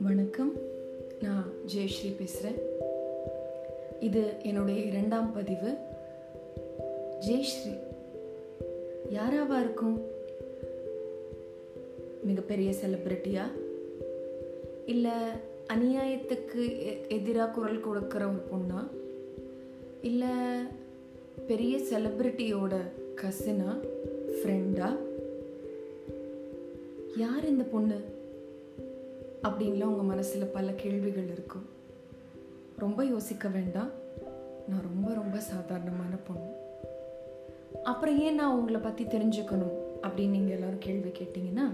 வணக்கம். 0.00 0.52
நான் 1.20 1.52
ஜெயஸ்ரீ 1.74 2.14
பேசுகிறேன் 2.18 2.54
இது 4.00 4.22
என்னுடைய 4.42 4.80
இரண்டாம் 4.80 5.32
பதிவு. 5.32 5.74
ஜெயஸ்ரீ 7.20 7.78
யாராவா 9.10 9.60
இருக்கும்? 9.60 10.06
மிகப்பெரிய 12.22 12.74
செலிப்ரிட்டியா 12.84 13.42
இல்லை 14.86 15.12
அநியாயத்துக்கு 15.68 16.90
எதிராக 17.08 17.52
குரல் 17.52 17.84
கொடுக்குற 17.84 18.14
ஒரு 18.14 18.42
பொண்ணா? 18.50 18.90
இல்லை 20.02 20.28
பெரிய 21.46 21.78
செலிப்ரிட்டியோட 21.78 22.74
கசினா 23.16 23.80
ஃப்ரெண்டா 24.36 24.96
யார் 27.16 27.46
இந்த 27.46 27.64
பொண்ணு? 27.64 27.94
அப்படின்லாம் 29.42 29.92
உங்கள் 29.92 30.04
மனசில் 30.04 30.44
பல 30.44 30.72
கேள்விகள் 30.72 31.28
இருக்கும். 31.32 31.68
ரொம்ப 32.78 33.04
யோசிக்க 33.04 33.48
வேண்டாம். 33.48 33.90
நான் 34.68 34.82
ரொம்ப 34.82 35.14
ரொம்ப 35.14 35.38
சாதாரணமான 35.38 36.16
பொண்ணு. 36.16 36.50
அப்புறம் 37.82 38.18
ஏன் 38.18 38.34
நான் 38.34 38.58
உங்களை 38.58 38.80
பற்றி 38.80 39.04
தெரிஞ்சுக்கணும் 39.04 39.76
அப்படின்னு 40.02 40.28
நீங்கள் 40.28 40.54
எல்லாரும் 40.54 40.78
கேள்வி 40.78 41.08
கேட்டிங்கன்னா 41.08 41.72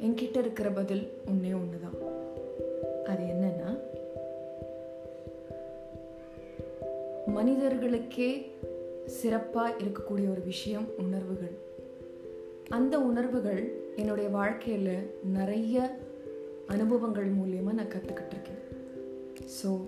என்கிட்ட 0.00 0.36
இருக்கிற 0.36 0.68
பதில் 0.70 1.12
ஒன்றே 1.28 1.52
ஒன்று 1.52 1.78
தான் 1.80 1.99
மனிதர்களுக்கே 7.34 8.30
சிறப்பாக 9.06 9.76
இருக்கக்கூடிய 9.82 10.30
ஒரு 10.30 10.42
விஷயம் 10.44 10.86
உணர்வுகள். 10.98 11.54
அந்த 12.68 13.00
உணர்வுகள் 13.00 13.62
என்னுடைய 13.96 14.30
வாழ்க்கையில் 14.30 15.14
நிறைய 15.22 15.98
அனுபவங்கள் 16.66 17.28
மூலியமாக 17.34 17.72
நான் 17.72 17.92
கற்றுக்கிட்டு 17.94 18.34
இருக்கேன் 18.34 18.60
ஸோ 19.62 19.80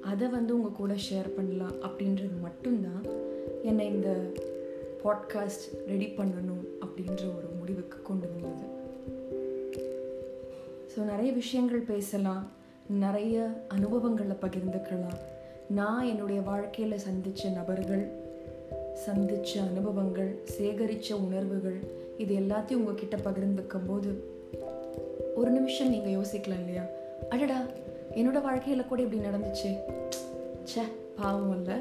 அதை 0.00 0.28
வந்து 0.28 0.54
உங்கள் 0.54 0.72
கூட 0.72 0.92
ஷேர் 0.92 1.28
பண்ணலாம் 1.36 1.74
அப்படின்றது 1.82 2.40
மட்டும்தான் 2.40 3.04
என்னை 3.62 3.86
இந்த 3.86 4.10
பாட்காஸ்ட் 5.04 5.66
ரெடி 5.86 6.06
பண்ணணும் 6.06 6.64
அப்படின்ற 6.80 7.22
ஒரு 7.36 7.48
முடிவுக்கு 7.58 8.02
கொண்டு 8.02 8.28
வந்தது. 8.28 8.66
ஸோ 10.92 10.98
நிறைய 10.98 11.32
விஷயங்கள் 11.32 11.80
பேசலாம் 11.80 12.50
நிறைய 12.88 13.64
அனுபவங்களை 13.68 14.36
பகிர்ந்துக்கலாம். 14.40 15.20
நான் 15.68 16.04
என்னுடைய 16.04 16.40
வாழ்க்கையில் 16.40 16.98
சந்தித்த 16.98 17.48
நபர்கள் 17.48 18.10
சந்தித்த 18.94 19.60
அனுபவங்கள் 19.60 20.38
சேகரித்த 20.58 21.12
உணர்வுகள் 21.12 21.80
இது 22.16 22.38
எல்லாத்தையும் 22.38 22.74
உங்ககிட்ட 22.74 23.16
பகிர்ந்துக்கும் 23.16 23.86
போது 23.86 24.24
ஒரு 25.34 25.50
நிமிஷம் 25.50 25.88
நீங்கள் 25.88 26.12
யோசிக்கலாம் 26.12 26.58
இல்லையா? 26.58 26.82
அடடா 27.28 27.66
என்னோட 28.14 28.42
வாழ்க்கையில் 28.42 28.86
கூட 28.86 29.02
இப்படி 29.02 29.22
நடந்துச்சு. 29.22 29.78
சே 30.64 30.82
பாவம் 31.16 31.56
இல்லை 31.56 31.74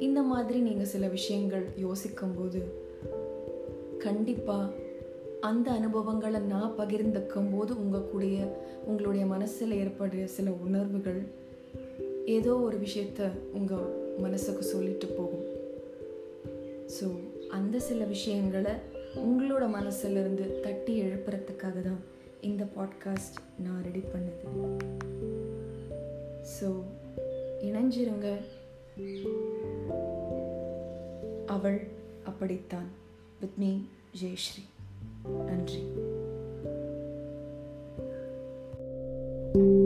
இந்த 0.00 0.22
மாதிரி 0.22 0.60
நீங்கள் 0.60 0.86
சில 0.86 1.08
விஷயங்கள் 1.08 1.64
யோசிக்கும் 1.76 2.34
போது 2.34 2.62
கண்டிப்பாக 3.98 4.72
அந்த 5.40 5.70
அனுபவங்களை 5.70 6.40
நான் 6.40 6.74
பகிர்ந்துக்கும் 6.78 7.56
போது 7.56 7.84
உங்கள் 7.84 8.10
கூடிய 8.12 8.58
உங்களுடைய 8.86 9.26
மனசில் 9.26 9.70
ஏற்படுற 9.70 10.24
சில 10.24 10.50
உணர்வுகள் 10.50 11.26
ஏதோ 12.26 12.58
ஒரு 12.58 12.80
விஷயத்த 12.80 13.30
உங்கள் 13.52 14.14
மனசுக்கு 14.18 14.62
சொல்லிட்டு 14.62 15.06
போகும். 15.06 15.44
ஸோ 16.86 17.20
அந்த 17.48 17.78
சில 17.78 18.04
விஷயங்களை 18.04 18.72
உங்களோட 19.16 19.70
மனசுலேருந்து 19.78 20.60
தட்டி 20.60 21.02
எழுப்புறதுக்காக 21.02 21.82
தான் 21.82 22.00
இந்த 22.40 22.64
பாட்காஸ்ட் 22.64 23.38
நான் 23.58 23.84
ரெடி 23.84 24.02
பண்ணது. 24.14 24.76
ஸோ 26.60 26.82
இணைஞ்சிருங்க. 27.60 28.36
அவள் 31.46 31.88
அப்படித்தான். 32.24 32.88
With 33.40 33.56
me 33.56 33.78
Jayashree. 34.22 34.64
நன்றி. 35.46 35.82
thank 39.54 39.64
you 39.64 39.85